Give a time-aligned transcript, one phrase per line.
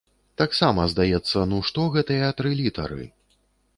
[0.41, 3.05] Таксама, здаецца, ну што гэтыя тры літары?